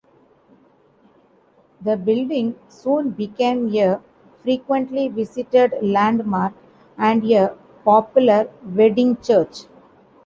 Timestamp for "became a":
3.11-3.99